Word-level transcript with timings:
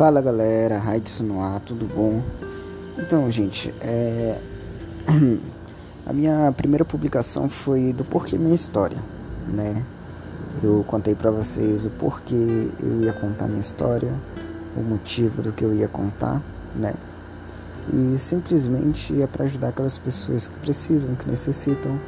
Fala 0.00 0.22
galera, 0.22 0.78
Raidson 0.78 1.24
no 1.24 1.42
ar, 1.42 1.60
tudo 1.60 1.84
bom? 1.84 2.22
Então, 2.96 3.30
gente, 3.30 3.74
é... 3.82 4.40
a 6.06 6.12
minha 6.14 6.50
primeira 6.56 6.86
publicação 6.86 7.50
foi 7.50 7.92
do 7.92 8.02
porquê 8.02 8.38
minha 8.38 8.54
história, 8.54 8.96
né? 9.46 9.84
Eu 10.62 10.82
contei 10.88 11.14
para 11.14 11.30
vocês 11.30 11.84
o 11.84 11.90
porquê 11.90 12.70
eu 12.82 13.02
ia 13.02 13.12
contar 13.12 13.46
minha 13.46 13.60
história, 13.60 14.10
o 14.74 14.80
motivo 14.80 15.42
do 15.42 15.52
que 15.52 15.62
eu 15.62 15.74
ia 15.74 15.86
contar, 15.86 16.42
né? 16.74 16.94
E 17.92 18.16
simplesmente 18.16 19.20
é 19.20 19.26
para 19.26 19.44
ajudar 19.44 19.68
aquelas 19.68 19.98
pessoas 19.98 20.48
que 20.48 20.56
precisam, 20.60 21.14
que 21.14 21.28
necessitam 21.28 22.00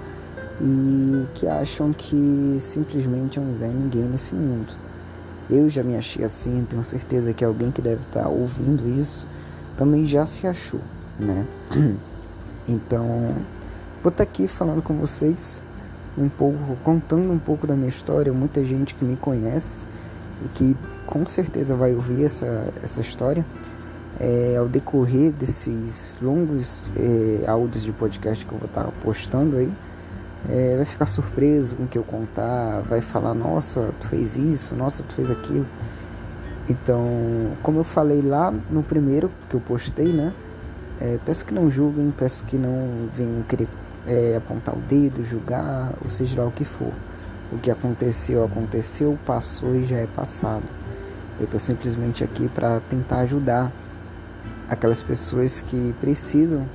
e 0.58 1.26
que 1.34 1.46
acham 1.46 1.92
que 1.92 2.56
simplesmente 2.58 3.38
é 3.38 3.42
um 3.42 3.52
Ninguém 3.52 4.04
nesse 4.04 4.34
mundo. 4.34 4.72
Eu 5.52 5.68
já 5.68 5.82
me 5.82 5.96
achei 5.96 6.24
assim, 6.24 6.64
tenho 6.64 6.82
certeza 6.82 7.34
que 7.34 7.44
alguém 7.44 7.70
que 7.70 7.82
deve 7.82 8.00
estar 8.00 8.26
ouvindo 8.26 8.88
isso 8.88 9.28
também 9.76 10.06
já 10.06 10.24
se 10.24 10.46
achou, 10.46 10.80
né? 11.18 11.46
Então, 12.68 13.34
vou 14.04 14.10
estar 14.10 14.22
aqui 14.22 14.46
falando 14.46 14.80
com 14.80 14.94
vocês 14.94 15.64
um 16.16 16.28
pouco, 16.28 16.76
contando 16.84 17.32
um 17.32 17.38
pouco 17.38 17.66
da 17.66 17.74
minha 17.74 17.88
história. 17.88 18.32
Muita 18.32 18.64
gente 18.64 18.94
que 18.94 19.04
me 19.04 19.16
conhece 19.16 19.84
e 20.44 20.48
que 20.48 20.76
com 21.04 21.26
certeza 21.26 21.74
vai 21.74 21.92
ouvir 21.92 22.24
essa, 22.24 22.72
essa 22.80 23.00
história 23.00 23.44
é, 24.20 24.54
ao 24.56 24.68
decorrer 24.68 25.32
desses 25.32 26.16
longos 26.22 26.84
é, 26.96 27.50
áudios 27.50 27.82
de 27.82 27.90
podcast 27.90 28.46
que 28.46 28.52
eu 28.52 28.58
vou 28.58 28.68
estar 28.68 28.84
postando 29.02 29.56
aí 29.56 29.72
é, 30.48 30.76
vai 30.76 30.84
ficar 30.84 31.06
surpreso 31.06 31.76
com 31.76 31.84
o 31.84 31.86
que 31.86 31.96
eu 31.96 32.02
contar, 32.02 32.80
vai 32.82 33.00
falar, 33.00 33.34
nossa, 33.34 33.94
tu 34.00 34.08
fez 34.08 34.36
isso, 34.36 34.74
nossa, 34.74 35.02
tu 35.02 35.14
fez 35.14 35.30
aquilo. 35.30 35.66
Então, 36.68 37.56
como 37.62 37.80
eu 37.80 37.84
falei 37.84 38.22
lá 38.22 38.52
no 38.70 38.82
primeiro 38.82 39.30
que 39.48 39.54
eu 39.54 39.60
postei, 39.60 40.12
né? 40.12 40.32
É, 41.00 41.18
peço 41.24 41.44
que 41.44 41.54
não 41.54 41.70
julguem, 41.70 42.12
peço 42.16 42.44
que 42.44 42.56
não 42.56 43.08
venham 43.12 43.42
querer 43.42 43.68
é, 44.06 44.36
apontar 44.36 44.76
o 44.76 44.80
dedo, 44.80 45.22
julgar, 45.22 45.92
ou 46.02 46.10
seja 46.10 46.40
lá 46.40 46.46
o 46.46 46.52
que 46.52 46.64
for. 46.64 46.92
O 47.52 47.58
que 47.58 47.70
aconteceu, 47.70 48.44
aconteceu, 48.44 49.18
passou 49.26 49.74
e 49.74 49.86
já 49.86 49.96
é 49.96 50.06
passado. 50.06 50.64
Eu 51.38 51.44
estou 51.44 51.58
simplesmente 51.58 52.22
aqui 52.22 52.48
para 52.48 52.80
tentar 52.80 53.18
ajudar 53.20 53.72
aquelas 54.68 55.02
pessoas 55.02 55.60
que 55.60 55.94
precisam 56.00 56.66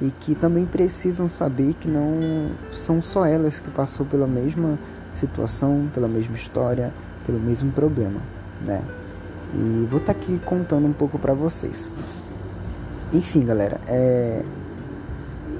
e 0.00 0.10
que 0.10 0.34
também 0.34 0.66
precisam 0.66 1.28
saber 1.28 1.74
que 1.74 1.88
não 1.88 2.50
são 2.70 3.00
só 3.00 3.24
elas 3.24 3.60
que 3.60 3.70
passou 3.70 4.04
pela 4.04 4.26
mesma 4.26 4.78
situação, 5.12 5.88
pela 5.94 6.08
mesma 6.08 6.36
história, 6.36 6.92
pelo 7.24 7.40
mesmo 7.40 7.72
problema, 7.72 8.20
né? 8.60 8.82
E 9.54 9.86
vou 9.86 9.98
estar 9.98 10.12
tá 10.12 10.18
aqui 10.18 10.38
contando 10.40 10.86
um 10.86 10.92
pouco 10.92 11.18
para 11.18 11.32
vocês. 11.32 11.90
Enfim, 13.12 13.44
galera, 13.44 13.80
é... 13.86 14.42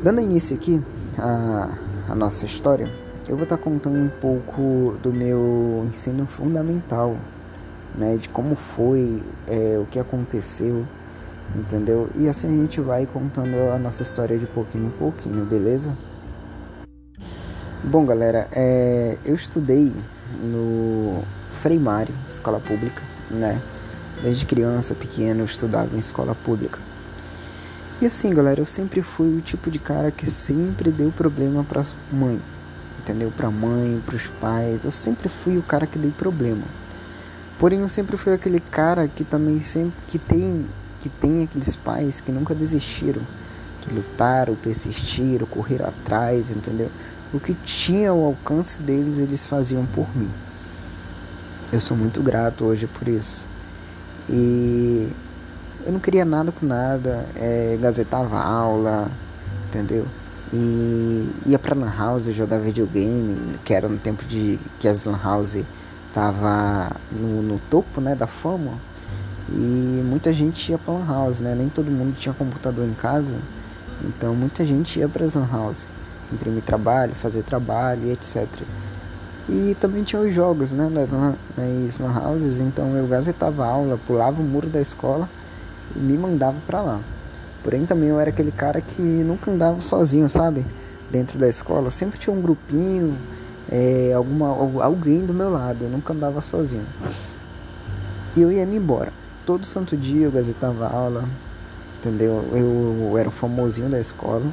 dando 0.03 0.21
início 0.21 0.57
aqui 0.57 0.83
a, 1.19 1.71
a 2.09 2.15
nossa 2.15 2.45
história, 2.45 2.93
eu 3.29 3.37
vou 3.37 3.45
estar 3.45 3.57
tá 3.57 3.63
contando 3.63 3.97
um 3.97 4.09
pouco 4.09 4.97
do 5.03 5.13
meu 5.13 5.85
ensino 5.89 6.27
fundamental, 6.27 7.17
né? 7.95 8.17
De 8.17 8.29
como 8.29 8.55
foi, 8.55 9.23
é, 9.47 9.79
o 9.81 9.87
que 9.87 9.99
aconteceu 9.99 10.85
entendeu? 11.55 12.11
E 12.15 12.29
assim 12.29 12.47
a 12.49 12.63
gente 12.63 12.81
vai 12.81 13.07
contando 13.07 13.73
a 13.73 13.79
nossa 13.79 14.03
história 14.03 14.39
de 14.39 14.47
pouquinho 14.47 14.87
em 14.87 14.91
pouquinho, 14.91 15.45
beleza? 15.45 15.97
Bom, 17.85 18.05
galera, 18.05 18.49
é, 18.53 19.17
eu 19.25 19.35
estudei 19.35 19.93
no 20.43 21.23
Frei 21.63 21.79
Mário, 21.79 22.15
escola 22.29 22.59
pública, 22.59 23.03
né? 23.31 23.63
Desde 24.23 24.47
criança, 24.47 24.95
pequeno, 24.95 25.41
eu 25.41 25.45
estudava 25.45 25.95
em 25.95 25.99
escola 25.99 26.35
pública. 26.35 26.81
E 28.01 28.07
assim, 28.07 28.35
galera, 28.35 28.61
eu 28.61 28.67
sempre 28.67 29.01
fui 29.03 29.39
o 29.39 29.41
tipo 29.41 29.71
de 29.71 29.79
cara 29.79 30.11
que 30.11 30.27
sempre 30.27 30.91
deu 30.91 31.11
problema 31.11 31.65
pra 31.65 31.85
mãe, 32.13 32.41
entendeu? 32.99 33.33
Pra 33.35 33.51
mãe, 33.51 34.03
pros 34.05 34.27
pais. 34.41 34.85
Eu 34.85 34.91
sempre 34.91 35.29
fui 35.29 35.57
o 35.57 35.63
cara 35.63 35.87
que 35.87 35.99
dei 35.99 36.11
problema. 36.11 36.65
Porém, 37.59 37.81
eu 37.81 37.89
sempre 37.89 38.19
fui 38.19 38.35
aquele 38.35 38.61
cara 38.61 39.09
que 39.09 39.25
também 39.25 39.61
sempre 39.61 39.95
que 40.09 40.19
tem 40.19 40.67
que 41.07 41.09
tem 41.21 41.45
aqueles 41.45 41.77
pais 41.77 42.21
que 42.21 42.33
nunca 42.33 42.53
desistiram, 42.53 43.23
que 43.81 43.95
lutaram, 43.95 44.57
persistiram, 44.57 45.47
correram 45.47 45.87
atrás, 45.87 46.51
entendeu? 46.51 46.91
O 47.33 47.39
que 47.39 47.55
tinha 47.55 48.11
ao 48.11 48.25
alcance 48.25 48.83
deles, 48.83 49.19
eles 49.19 49.47
faziam 49.47 49.87
por 49.87 50.09
mim. 50.17 50.31
Eu 51.73 51.81
sou 51.81 51.97
muito 51.97 52.21
grato 52.21 52.65
hoje 52.65 52.89
por 52.89 53.07
isso. 53.07 53.49
E 54.29 55.09
eu 55.85 55.93
não 55.93 56.01
queria 56.01 56.25
nada 56.25 56.51
com 56.51 56.67
nada, 56.67 57.25
é, 57.37 57.79
gazetava 57.81 58.41
aula, 58.41 59.09
entendeu? 59.69 60.07
E 60.53 61.31
ia 61.47 61.59
pra 61.59 61.77
Lan 61.77 61.93
House 61.97 62.25
jogar 62.27 62.59
videogame, 62.59 63.59
que 63.65 63.73
era 63.73 63.89
no 63.89 63.99
tempo 63.99 64.25
de 64.25 64.59
que 64.81 64.89
as 64.89 65.05
Lan 65.05 65.19
House 65.23 65.63
tava 66.13 66.97
no, 67.13 67.43
no 67.43 67.59
topo 67.71 68.01
né, 68.01 68.17
da 68.17 68.27
fama. 68.27 68.81
E 69.49 70.03
muita 70.05 70.33
gente 70.33 70.73
ia 70.73 70.79
para 70.79 70.93
lan 70.93 71.07
house, 71.07 71.41
né? 71.41 71.55
Nem 71.55 71.69
todo 71.69 71.89
mundo 71.89 72.17
tinha 72.17 72.35
computador 72.35 72.85
em 72.85 72.95
casa, 72.95 73.39
então 74.03 74.35
muita 74.35 74.65
gente 74.65 74.99
ia 74.99 75.09
para 75.09 75.25
as 75.25 75.35
lan 75.35 75.47
house, 75.51 75.89
imprimir 76.33 76.63
trabalho, 76.63 77.15
fazer 77.15 77.45
trabalho 77.45 78.11
etc. 78.11 78.49
E 79.49 79.77
também 79.81 80.03
tinha 80.03 80.21
os 80.21 80.35
jogos, 80.35 80.73
né? 80.73 80.89
Nas, 80.89 81.13
nas 81.13 81.99
lan 82.01 82.29
houses, 82.29 82.61
então 82.61 82.97
eu 82.97 83.07
gazetava 83.07 83.65
aula, 83.65 84.01
pulava 84.05 84.43
o 84.43 84.45
muro 84.45 84.69
da 84.69 84.81
escola 84.81 85.29
e 85.95 85.99
me 86.01 86.19
mandava 86.19 86.57
para 86.67 86.83
lá. 86.83 87.01
Porém 87.63 87.87
também 87.87 88.09
eu 88.09 88.19
era 88.19 88.31
aquele 88.31 88.51
cara 88.51 88.81
que 88.81 89.01
nunca 89.01 89.51
andava 89.53 89.81
sozinho, 89.81 90.29
sabe? 90.29 90.67
Dentro 91.09 91.39
da 91.39 91.49
escola, 91.49 91.89
sempre 91.93 92.19
tinha 92.19 92.35
um 92.35 92.41
grupinho, 92.43 93.17
é, 93.71 94.13
alguma, 94.13 94.49
alguém 94.83 95.25
do 95.25 95.33
meu 95.33 95.51
lado, 95.51 95.85
eu 95.85 95.89
nunca 95.89 96.13
andava 96.13 96.41
sozinho. 96.41 96.87
E 98.35 98.43
eu 98.43 98.51
ia 98.51 98.67
me 98.67 98.77
embora 98.77 99.13
todo 99.47 99.65
santo 99.65 99.97
dia 99.97 100.27
eu 100.27 100.33
gazetava 100.33 100.89
aula, 100.89 101.29
entendeu? 101.99 102.45
Eu, 102.53 103.09
eu 103.11 103.17
era 103.17 103.29
o 103.29 103.33
famosinho 103.33 103.89
da 103.89 104.01
escola, 104.01 104.45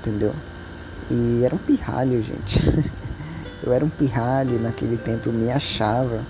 entendeu? 0.00 0.34
E 1.08 1.44
era 1.44 1.54
um 1.54 1.58
pirralho, 1.58 2.20
gente. 2.20 2.60
eu 3.62 3.72
era 3.72 3.84
um 3.84 3.88
pirralho 3.88 4.60
naquele 4.60 4.96
tempo 4.96 5.28
eu 5.28 5.32
me 5.32 5.50
achava, 5.50 6.22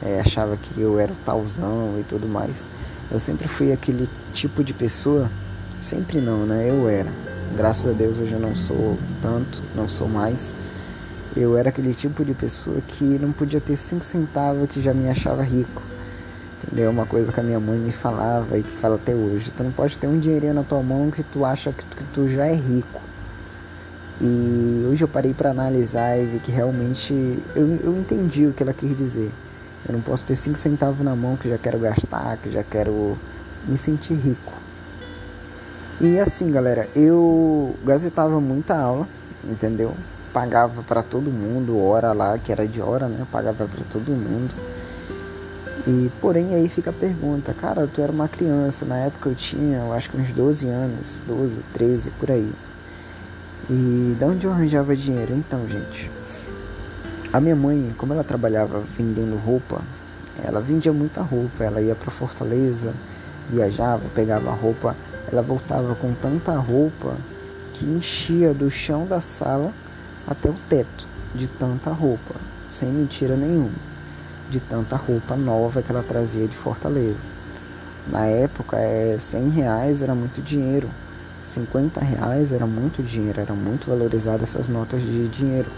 é, 0.00 0.20
achava 0.20 0.56
que 0.56 0.80
eu 0.80 1.00
era 1.00 1.12
o 1.12 1.16
talzão 1.16 1.98
e 1.98 2.04
tudo 2.04 2.28
mais. 2.28 2.70
Eu 3.10 3.18
sempre 3.18 3.48
fui 3.48 3.72
aquele 3.72 4.08
tipo 4.32 4.62
de 4.62 4.72
pessoa, 4.72 5.28
sempre 5.80 6.20
não, 6.20 6.46
né? 6.46 6.70
Eu 6.70 6.88
era. 6.88 7.10
Graças 7.56 7.92
a 7.92 7.92
Deus 7.92 8.20
hoje 8.20 8.34
eu 8.34 8.40
não 8.40 8.54
sou 8.54 8.96
tanto, 9.20 9.64
não 9.74 9.88
sou 9.88 10.08
mais. 10.08 10.54
Eu 11.36 11.56
era 11.56 11.70
aquele 11.70 11.92
tipo 11.92 12.24
de 12.24 12.34
pessoa 12.34 12.80
que 12.86 13.04
não 13.04 13.32
podia 13.32 13.60
ter 13.60 13.76
cinco 13.76 14.04
centavos 14.04 14.68
que 14.70 14.80
já 14.80 14.94
me 14.94 15.08
achava 15.08 15.42
rico. 15.42 15.82
Entendeu? 16.68 16.90
Uma 16.90 17.06
coisa 17.06 17.32
que 17.32 17.40
a 17.40 17.42
minha 17.42 17.58
mãe 17.58 17.78
me 17.78 17.92
falava 17.92 18.58
e 18.58 18.62
que 18.62 18.76
fala 18.76 18.96
até 18.96 19.14
hoje. 19.14 19.50
Tu 19.50 19.64
não 19.64 19.72
pode 19.72 19.98
ter 19.98 20.06
um 20.06 20.18
dinheirinho 20.18 20.52
na 20.52 20.62
tua 20.62 20.82
mão 20.82 21.10
que 21.10 21.22
tu 21.22 21.42
acha 21.42 21.72
que 21.72 21.82
tu, 21.82 21.96
que 21.96 22.04
tu 22.12 22.28
já 22.28 22.46
é 22.46 22.54
rico. 22.54 23.00
E 24.20 24.84
hoje 24.90 25.02
eu 25.02 25.08
parei 25.08 25.32
para 25.32 25.50
analisar 25.50 26.18
e 26.18 26.26
vi 26.26 26.40
que 26.40 26.52
realmente 26.52 27.14
eu, 27.56 27.76
eu 27.82 27.96
entendi 27.96 28.46
o 28.46 28.52
que 28.52 28.62
ela 28.62 28.74
quis 28.74 28.94
dizer. 28.94 29.32
Eu 29.88 29.94
não 29.94 30.02
posso 30.02 30.26
ter 30.26 30.36
5 30.36 30.58
centavos 30.58 31.00
na 31.00 31.16
mão 31.16 31.36
que 31.36 31.48
já 31.48 31.56
quero 31.56 31.78
gastar, 31.78 32.36
que 32.36 32.50
já 32.50 32.62
quero 32.62 33.16
me 33.66 33.78
sentir 33.78 34.14
rico. 34.14 34.52
E 36.00 36.18
assim, 36.18 36.50
galera, 36.50 36.86
eu 36.94 37.74
gazetava 37.82 38.38
muita 38.40 38.76
aula, 38.76 39.08
entendeu? 39.42 39.94
Pagava 40.34 40.82
para 40.82 41.02
todo 41.02 41.30
mundo, 41.30 41.82
hora 41.82 42.12
lá, 42.12 42.36
que 42.36 42.52
era 42.52 42.66
de 42.66 42.82
hora, 42.82 43.08
né? 43.08 43.16
Eu 43.20 43.26
pagava 43.26 43.66
para 43.66 43.84
todo 43.90 44.10
mundo. 44.10 44.52
E 45.86 46.10
porém 46.20 46.54
aí 46.54 46.68
fica 46.68 46.90
a 46.90 46.92
pergunta, 46.92 47.54
cara, 47.54 47.86
tu 47.86 48.00
era 48.00 48.10
uma 48.10 48.28
criança, 48.28 48.84
na 48.84 48.96
época 48.98 49.28
eu 49.28 49.34
tinha, 49.34 49.78
eu 49.78 49.92
acho 49.92 50.10
que 50.10 50.16
uns 50.16 50.32
12 50.32 50.68
anos, 50.68 51.22
12, 51.26 51.62
13 51.72 52.10
por 52.12 52.30
aí. 52.30 52.52
E 53.70 54.16
de 54.18 54.24
onde 54.24 54.46
eu 54.46 54.52
arranjava 54.52 54.96
dinheiro? 54.96 55.34
Então, 55.34 55.68
gente, 55.68 56.10
a 57.32 57.40
minha 57.40 57.54
mãe, 57.54 57.94
como 57.96 58.12
ela 58.12 58.24
trabalhava 58.24 58.82
vendendo 58.96 59.36
roupa, 59.36 59.82
ela 60.42 60.60
vendia 60.60 60.92
muita 60.92 61.22
roupa, 61.22 61.64
ela 61.64 61.80
ia 61.80 61.94
para 61.94 62.10
Fortaleza, 62.10 62.92
viajava, 63.48 64.02
pegava 64.14 64.50
roupa, 64.50 64.96
ela 65.30 65.42
voltava 65.42 65.94
com 65.94 66.12
tanta 66.14 66.56
roupa 66.56 67.16
que 67.72 67.86
enchia 67.86 68.52
do 68.52 68.70
chão 68.70 69.06
da 69.06 69.20
sala 69.20 69.72
até 70.26 70.50
o 70.50 70.56
teto 70.68 71.06
de 71.34 71.46
tanta 71.46 71.90
roupa, 71.90 72.34
sem 72.68 72.88
mentira 72.88 73.36
nenhuma 73.36 73.87
de 74.50 74.60
tanta 74.60 74.96
roupa 74.96 75.36
nova 75.36 75.82
que 75.82 75.90
ela 75.90 76.02
trazia 76.02 76.46
de 76.46 76.56
Fortaleza. 76.56 77.28
Na 78.10 78.26
época, 78.26 78.78
é, 78.78 79.16
100 79.18 79.48
reais 79.50 80.02
era 80.02 80.14
muito 80.14 80.40
dinheiro, 80.40 80.88
50 81.42 82.00
reais 82.00 82.52
era 82.52 82.66
muito 82.66 83.02
dinheiro, 83.02 83.40
era 83.40 83.54
muito 83.54 83.88
valorizada 83.88 84.42
essas 84.42 84.68
notas 84.68 85.02
de 85.02 85.28
dinheiro. 85.28 85.70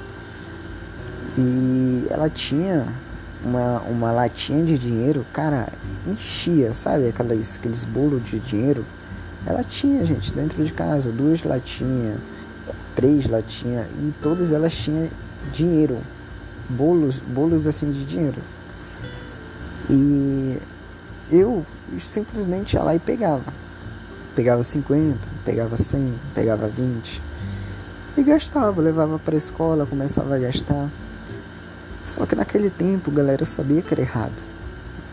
E 1.37 2.07
ela 2.11 2.29
tinha 2.29 2.87
uma, 3.45 3.81
uma 3.81 4.13
latinha 4.13 4.65
de 4.65 4.79
dinheiro, 4.79 5.25
cara, 5.33 5.69
enchia, 6.07 6.73
sabe? 6.73 7.09
Aquelas, 7.09 7.57
aqueles 7.57 7.85
bolos 7.85 8.25
de 8.25 8.39
dinheiro. 8.39 8.85
Ela 9.47 9.65
tinha, 9.65 10.05
gente, 10.05 10.33
dentro 10.33 10.63
de 10.63 10.73
casa, 10.73 11.11
duas 11.11 11.43
latinhas, 11.43 12.19
três 12.95 13.27
latinhas, 13.27 13.87
e 14.03 14.13
todas 14.23 14.53
elas 14.53 14.73
tinham 14.75 15.09
dinheiro. 15.53 15.99
Bolos, 16.71 17.19
bolos 17.19 17.67
assim 17.67 17.91
de 17.91 18.05
dinheiro. 18.05 18.41
E 19.89 20.59
eu 21.31 21.67
simplesmente 22.01 22.75
ia 22.75 22.83
lá 22.83 22.95
e 22.95 22.99
pegava. 22.99 23.53
Pegava 24.35 24.63
50, 24.63 25.19
pegava 25.45 25.77
100, 25.77 26.15
pegava 26.35 26.69
20 26.69 27.31
e 28.17 28.23
gastava, 28.23 28.81
levava 28.81 29.19
para 29.19 29.35
a 29.35 29.39
escola, 29.39 29.87
começava 29.87 30.35
a 30.35 30.39
gastar. 30.39 30.91
Só 32.05 32.27
que 32.27 32.35
naquele 32.35 32.71
tempo, 32.71 33.11
galera, 33.11 33.43
eu 33.43 33.47
sabia 33.47 33.83
que 33.83 33.95
era 33.95 34.03
errado. 34.03 34.43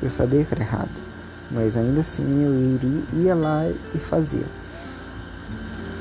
Eu 0.02 0.10
sabia 0.10 0.44
que 0.44 0.54
era 0.54 0.64
errado. 0.64 1.06
Mas 1.50 1.78
ainda 1.78 2.02
assim 2.02 2.44
eu 2.44 2.54
iria, 2.54 3.04
ia 3.14 3.36
lá 3.36 3.68
e 3.68 4.00
fazia. 4.00 4.46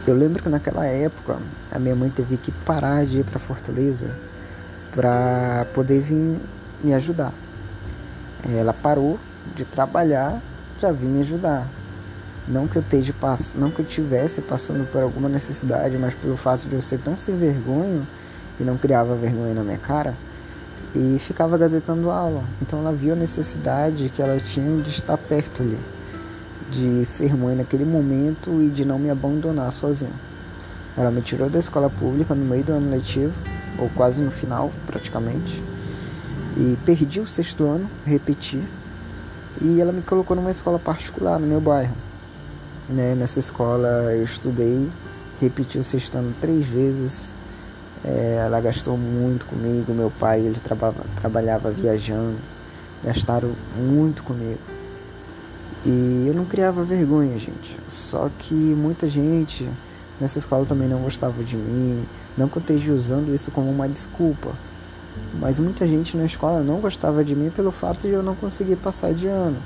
Eu 0.06 0.16
lembro 0.16 0.42
que 0.42 0.48
naquela 0.48 0.86
época 0.86 1.38
a 1.70 1.78
minha 1.78 1.94
mãe 1.94 2.10
teve 2.10 2.36
que 2.36 2.50
parar 2.50 3.04
de 3.04 3.18
ir 3.18 3.24
para 3.24 3.38
Fortaleza 3.38 4.10
para 4.96 5.66
poder 5.74 6.00
vir 6.00 6.40
me 6.82 6.94
ajudar. 6.94 7.32
Ela 8.42 8.72
parou 8.72 9.20
de 9.54 9.64
trabalhar 9.64 10.40
para 10.80 10.90
vir 10.90 11.06
me 11.06 11.20
ajudar. 11.20 11.68
Não 12.48 12.66
que 12.66 12.76
eu 12.76 12.82
esteja 12.82 13.14
não 13.54 13.70
que 13.70 13.80
eu 13.80 13.84
tivesse 13.84 14.40
passando 14.40 14.90
por 14.90 15.02
alguma 15.02 15.28
necessidade, 15.28 15.96
mas 15.98 16.14
pelo 16.14 16.36
fato 16.36 16.66
de 16.66 16.74
eu 16.74 16.82
ser 16.82 16.98
tão 16.98 17.16
sem 17.16 17.36
vergonha 17.36 18.06
e 18.58 18.64
não 18.64 18.78
criava 18.78 19.14
vergonha 19.14 19.52
na 19.52 19.62
minha 19.62 19.78
cara 19.78 20.14
e 20.94 21.18
ficava 21.18 21.58
gazetando 21.58 22.10
aula. 22.10 22.44
Então 22.62 22.78
ela 22.78 22.92
viu 22.92 23.12
a 23.12 23.16
necessidade 23.16 24.08
que 24.08 24.22
ela 24.22 24.38
tinha 24.38 24.80
de 24.80 24.90
estar 24.90 25.18
perto 25.18 25.62
ali, 25.62 25.78
de 26.70 27.04
ser 27.04 27.36
mãe 27.36 27.54
naquele 27.54 27.84
momento 27.84 28.62
e 28.62 28.70
de 28.70 28.84
não 28.84 28.98
me 28.98 29.10
abandonar 29.10 29.70
sozinha. 29.72 30.12
Ela 30.96 31.10
me 31.10 31.20
tirou 31.20 31.50
da 31.50 31.58
escola 31.58 31.90
pública 31.90 32.34
no 32.34 32.44
meio 32.44 32.64
do 32.64 32.72
ano 32.72 32.90
letivo, 32.90 33.34
ou 33.78 33.88
quase 33.90 34.22
no 34.22 34.30
final, 34.30 34.70
praticamente, 34.86 35.62
e 36.56 36.76
perdi 36.84 37.20
o 37.20 37.26
sexto 37.26 37.64
ano, 37.64 37.88
repeti, 38.04 38.62
e 39.60 39.80
ela 39.80 39.92
me 39.92 40.02
colocou 40.02 40.36
numa 40.36 40.50
escola 40.50 40.78
particular 40.78 41.38
no 41.38 41.46
meu 41.46 41.60
bairro. 41.60 41.94
Né? 42.88 43.14
Nessa 43.14 43.40
escola 43.40 43.88
eu 44.12 44.22
estudei, 44.22 44.90
repeti 45.40 45.78
o 45.78 45.84
sexto 45.84 46.16
ano 46.16 46.34
três 46.40 46.66
vezes, 46.66 47.34
é, 48.04 48.42
ela 48.44 48.60
gastou 48.60 48.96
muito 48.96 49.46
comigo. 49.46 49.92
Meu 49.92 50.10
pai 50.10 50.40
ele 50.40 50.60
trabalhava, 50.60 51.04
trabalhava 51.16 51.70
viajando, 51.70 52.38
gastaram 53.02 53.52
muito 53.76 54.22
comigo. 54.22 54.60
E 55.84 56.24
eu 56.26 56.34
não 56.34 56.44
criava 56.44 56.84
vergonha, 56.84 57.38
gente. 57.38 57.78
Só 57.86 58.30
que 58.38 58.54
muita 58.54 59.08
gente 59.08 59.68
nessa 60.20 60.38
escola 60.38 60.64
também 60.64 60.88
não 60.88 61.00
gostava 61.00 61.42
de 61.42 61.56
mim. 61.56 62.06
Não 62.36 62.48
que 62.48 62.56
eu 62.56 62.60
esteja 62.60 62.92
usando 62.92 63.34
isso 63.34 63.50
como 63.50 63.70
uma 63.70 63.88
desculpa. 63.88 64.52
Mas 65.38 65.58
muita 65.58 65.86
gente 65.86 66.16
na 66.16 66.24
escola 66.24 66.60
não 66.62 66.80
gostava 66.80 67.24
de 67.24 67.34
mim 67.34 67.50
pelo 67.50 67.70
fato 67.70 68.02
de 68.02 68.10
eu 68.10 68.22
não 68.22 68.34
conseguir 68.34 68.76
passar 68.76 69.12
de 69.12 69.26
ano. 69.26 69.58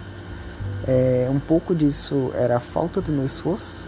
É, 0.87 1.29
um 1.31 1.39
pouco 1.39 1.75
disso 1.75 2.31
era 2.35 2.57
a 2.57 2.61
falta 2.61 3.01
do 3.01 3.13
meu 3.13 3.25
esforço 3.25 3.85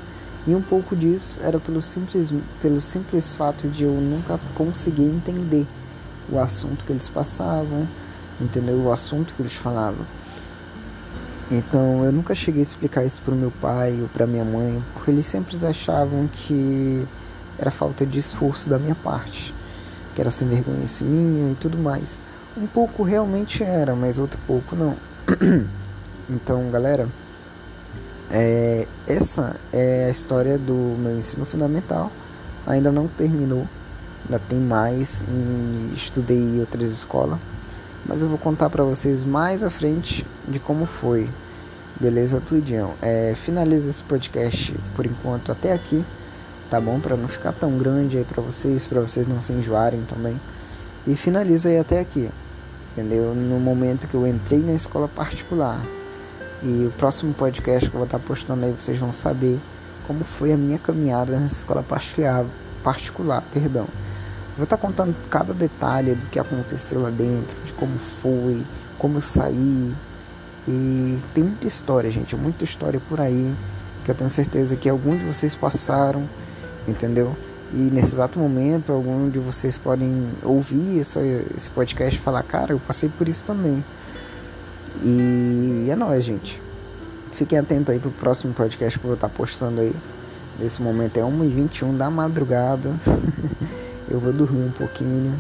e 0.47 0.55
um 0.55 0.61
pouco 0.61 0.95
disso 0.95 1.39
era 1.43 1.59
pelo 1.59 1.81
simples, 1.81 2.33
pelo 2.61 2.81
simples 2.81 3.35
fato 3.35 3.69
de 3.69 3.85
eu 3.85 3.93
nunca 3.93 4.39
conseguir 4.55 5.05
entender 5.05 5.67
o 6.31 6.39
assunto 6.39 6.85
que 6.85 6.93
eles 6.93 7.09
passavam, 7.09 7.89
entender 8.41 8.73
o 8.73 8.93
assunto 8.93 9.35
que 9.35 9.43
eles 9.43 9.55
falavam. 9.55 10.05
Então 11.53 12.03
eu 12.03 12.11
nunca 12.11 12.35
cheguei 12.35 12.63
a 12.63 12.65
explicar 12.65 13.05
isso 13.05 13.21
para 13.21 13.35
o 13.35 13.37
meu 13.37 13.51
pai 13.51 14.01
ou 14.01 14.09
para 14.09 14.27
minha 14.27 14.45
mãe, 14.45 14.83
porque 14.95 15.11
eles 15.11 15.27
sempre 15.27 15.55
achavam 15.67 16.27
que 16.27 17.07
era 17.59 17.71
falta 17.71 18.07
de 18.07 18.19
esforço 18.19 18.71
da 18.71 18.79
minha 18.79 18.95
parte, 18.95 19.55
que 20.15 20.21
era 20.23 20.31
sem 20.31 20.49
vergonha 20.49 20.87
minha 21.03 21.53
e 21.53 21.55
tudo 21.55 21.77
mais. 21.77 22.19
Um 22.57 22.67
pouco 22.67 23.03
realmente 23.03 23.63
era, 23.63 23.95
mas 23.95 24.19
outro 24.19 24.41
pouco 24.47 24.75
não. 24.75 24.97
então, 26.31 26.71
galera, 26.71 27.07
é, 28.31 28.89
essa 29.07 29.57
é 29.71 30.07
a 30.07 30.11
história 30.11 30.57
do 30.57 30.73
meu 30.73 31.19
ensino 31.19 31.45
fundamental. 31.45 32.11
Ainda 32.67 32.91
não 32.91 33.09
terminou, 33.09 33.69
ainda 34.25 34.39
tem 34.39 34.59
mais. 34.59 35.23
Estudei 35.95 36.39
em 36.39 36.61
outras 36.61 36.91
escolas, 36.93 37.39
mas 38.05 38.23
eu 38.23 38.29
vou 38.29 38.39
contar 38.39 38.69
para 38.71 38.85
vocês 38.85 39.25
mais 39.25 39.63
à 39.63 39.71
frente 39.71 40.27
de 40.47 40.59
como 40.59 40.87
foi. 40.87 41.29
Beleza, 42.01 42.41
Tudinho? 42.41 42.91
É, 43.01 43.35
finaliza 43.37 43.91
esse 43.91 44.03
podcast 44.03 44.75
por 44.95 45.07
enquanto 45.07 45.53
até 45.53 45.73
aqui, 45.73 46.05
tá 46.69 46.81
bom? 46.81 46.99
Para 46.99 47.17
não 47.17 47.29
ficar 47.29 47.53
tão 47.53 47.79
grande 47.79 48.19
aí 48.19 48.25
para 48.25 48.43
vocês, 48.43 48.87
para 48.87 49.01
vocês 49.01 49.27
não 49.27 49.41
se 49.41 49.53
enjoarem 49.53 50.01
também. 50.03 50.41
E 51.07 51.17
finaliza 51.17 51.69
aí 51.69 51.79
até 51.79 52.01
aqui, 52.01 52.31
entendeu? 52.93 53.35
No 53.35 53.59
momento 53.61 54.09
que 54.09 54.15
eu 54.15 54.27
entrei 54.27 54.61
na 54.61 54.73
escola 54.73 55.07
particular 55.09 55.83
e 56.63 56.87
o 56.87 56.91
próximo 56.93 57.35
podcast 57.35 57.89
que 57.89 57.95
eu 57.95 57.99
vou 57.99 58.07
estar 58.07 58.21
postando 58.21 58.65
aí 58.65 58.73
vocês 58.73 58.97
vão 58.99 59.11
saber 59.11 59.61
como 60.07 60.23
foi 60.25 60.53
a 60.53 60.57
minha 60.57 60.79
caminhada 60.79 61.39
nessa 61.39 61.57
escola 61.57 61.83
particular, 61.83 62.45
particular 62.83 63.43
perdão. 63.53 63.87
Vou 64.57 64.65
estar 64.65 64.77
contando 64.77 65.15
cada 65.31 65.55
detalhe 65.55 66.15
do 66.15 66.29
que 66.29 66.39
aconteceu 66.39 67.01
lá 67.01 67.11
dentro, 67.11 67.57
de 67.65 67.73
como 67.73 67.99
foi, 68.21 68.63
como 68.99 69.19
eu 69.19 69.23
saí. 69.23 69.95
E 70.69 71.19
tem 71.35 71.45
muita 71.45 71.67
história, 71.67 72.11
gente, 72.11 72.37
muita 72.37 72.65
história 72.65 73.01
por 73.01 73.21
aí 73.21 73.55
que 74.05 74.11
eu 74.11 74.15
tenho 74.15 74.31
certeza 74.31 74.77
que 74.77 74.89
alguns 74.89 75.19
de 75.19 75.27
vocês 75.27 75.55
passaram, 75.55 76.29
entendeu? 76.87 77.37
E 77.73 77.77
nesse 77.77 78.15
exato 78.15 78.39
momento, 78.39 78.93
algum 78.93 79.31
de 79.31 79.39
vocês 79.39 79.79
podem 79.79 80.29
ouvir 80.43 80.99
esse, 80.99 81.19
esse 81.57 81.71
podcast 81.71 82.19
e 82.19 82.23
falar: 82.23 82.43
Cara, 82.43 82.73
eu 82.73 82.81
passei 82.81 83.09
por 83.09 83.29
isso 83.29 83.45
também. 83.45 83.83
E 85.03 85.89
é 85.89 85.97
nóis, 85.97 86.25
gente. 86.25 86.61
Fiquem 87.33 87.59
atentos 87.59 87.95
aí 87.95 87.99
pro 87.99 88.11
próximo 88.11 88.53
podcast 88.53 88.99
que 88.99 89.05
eu 89.05 89.09
vou 89.09 89.15
estar 89.15 89.31
postando 89.31 89.81
aí. 89.81 89.95
Nesse 90.59 90.83
momento 90.83 91.17
é 91.17 91.23
1h21 91.23 91.97
da 91.97 92.11
madrugada. 92.11 92.95
eu 94.09 94.21
vou 94.21 94.33
dormir 94.33 94.65
um 94.65 94.71
pouquinho. 94.71 95.39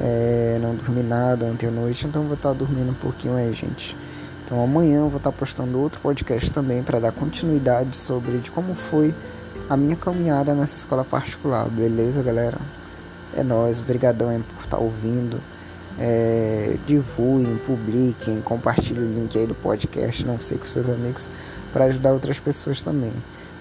É, 0.00 0.58
não 0.60 0.74
dormi 0.74 1.02
nada 1.02 1.46
ontem 1.46 1.68
à 1.68 1.70
noite, 1.70 2.06
então 2.06 2.24
vou 2.24 2.34
estar 2.34 2.52
dormindo 2.52 2.90
um 2.90 2.94
pouquinho 2.94 3.34
aí, 3.34 3.52
gente. 3.52 3.96
Então 4.44 4.62
amanhã 4.62 4.98
eu 4.98 5.08
vou 5.08 5.18
estar 5.18 5.32
postando 5.32 5.80
outro 5.80 6.00
podcast 6.00 6.52
também 6.52 6.82
para 6.82 7.00
dar 7.00 7.12
continuidade 7.12 7.96
sobre 7.96 8.38
de 8.38 8.50
como 8.50 8.74
foi 8.74 9.14
a 9.68 9.76
minha 9.76 9.96
caminhada 9.96 10.54
nessa 10.54 10.76
escola 10.76 11.04
particular, 11.04 11.68
beleza, 11.68 12.22
galera? 12.22 12.58
É 13.34 13.42
nóis, 13.42 13.80
brigadão 13.80 14.28
aí 14.28 14.38
por 14.38 14.64
estar 14.64 14.78
ouvindo 14.78 15.40
é, 15.98 16.76
divulguem, 16.86 17.56
publiquem, 17.58 18.40
compartilhem 18.40 19.02
o 19.02 19.14
link 19.14 19.38
aí 19.38 19.46
do 19.46 19.54
podcast, 19.54 20.24
não 20.24 20.40
sei 20.40 20.58
com 20.58 20.64
seus 20.64 20.88
amigos, 20.88 21.30
para 21.72 21.86
ajudar 21.86 22.12
outras 22.12 22.38
pessoas 22.38 22.82
também. 22.82 23.12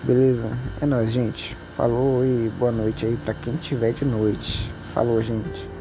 Beleza? 0.04 0.50
É 0.82 0.86
nóis, 0.86 1.12
gente. 1.12 1.58
Falou 1.76 2.24
e 2.26 2.50
boa 2.58 2.72
noite 2.72 3.06
aí 3.06 3.18
para 3.18 3.34
quem 3.34 3.56
tiver 3.56 3.94
de 3.94 4.06
noite. 4.06 4.72
Falou, 4.94 5.22
gente. 5.22 5.75